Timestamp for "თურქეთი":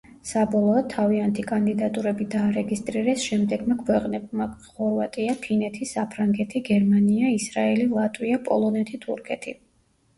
9.09-9.61